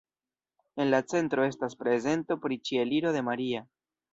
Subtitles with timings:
[0.85, 3.63] En la centro estas prezento pri Ĉieliro de Maria.